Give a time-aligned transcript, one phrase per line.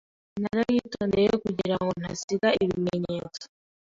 [0.41, 3.41] Nariyitondeye kugirango ntasiga ibimenyetso.